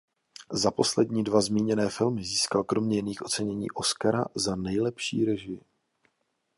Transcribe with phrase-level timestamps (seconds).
[0.51, 5.61] Za poslední dva zmíněné filmy získal kromě jiných ocenění Oscara za nejlepší režii.